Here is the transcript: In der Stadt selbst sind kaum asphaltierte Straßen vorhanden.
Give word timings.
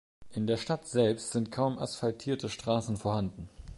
In 0.33 0.47
der 0.47 0.57
Stadt 0.57 0.87
selbst 0.87 1.29
sind 1.31 1.51
kaum 1.51 1.77
asphaltierte 1.77 2.49
Straßen 2.49 2.97
vorhanden. 2.97 3.49